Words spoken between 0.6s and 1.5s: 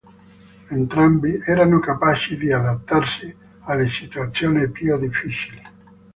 Entrambi